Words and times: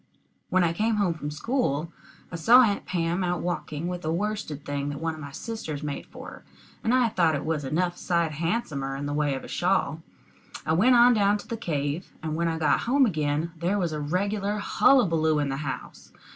When 0.49 0.63
I 0.63 0.73
came 0.73 0.95
home 0.95 1.13
from 1.13 1.29
school, 1.29 1.93
I 2.31 2.35
saw 2.35 2.63
Aunt 2.63 2.87
Pam 2.87 3.23
out 3.23 3.41
walking 3.41 3.87
with 3.87 4.03
a 4.03 4.11
worsted 4.11 4.65
thing 4.65 4.89
that 4.89 4.99
one 4.99 5.13
of 5.13 5.19
my 5.19 5.31
sisters 5.31 5.83
made 5.83 6.07
for 6.07 6.27
her, 6.27 6.43
and 6.83 6.91
I 6.91 7.07
thought 7.09 7.35
it 7.35 7.45
was 7.45 7.63
enough 7.63 7.97
sight 7.97 8.31
handsomer 8.31 8.95
in 8.95 9.05
the 9.05 9.13
way 9.13 9.35
of 9.35 9.43
a 9.43 9.47
shawl. 9.47 10.01
I 10.65 10.73
went 10.73 10.95
on 10.95 11.13
down 11.13 11.37
to 11.37 11.47
the 11.47 11.55
cave, 11.55 12.13
and 12.23 12.35
when 12.35 12.47
I 12.47 12.57
got 12.57 12.79
home 12.89 13.05
again 13.05 13.51
there 13.55 13.77
was 13.77 13.93
a 13.93 13.99
regular 13.99 14.57
hullabulloo 14.57 15.37
in 15.37 15.49
the 15.49 15.57
house. 15.57 16.11